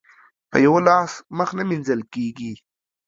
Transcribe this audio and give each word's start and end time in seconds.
په 0.49 0.57
يوه 0.65 0.79
لاس 0.87 1.11
مخ 1.37 1.49
نه 1.57 1.63
مينځل 1.69 2.01
کېږي. 2.13 2.53